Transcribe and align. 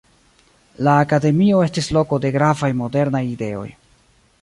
La 0.87 0.95
akademio 1.01 1.61
estis 1.67 1.91
loko 1.99 2.21
de 2.25 2.35
gravaj 2.39 2.73
modernaj 2.83 3.25
ideoj. 3.37 3.71